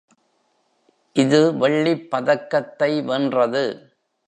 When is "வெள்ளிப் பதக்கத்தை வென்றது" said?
1.53-3.65